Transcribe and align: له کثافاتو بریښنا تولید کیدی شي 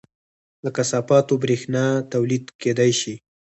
له 0.63 0.69
کثافاتو 0.77 1.33
بریښنا 1.43 1.85
تولید 2.13 2.45
کیدی 2.61 2.91
شي 2.99 3.15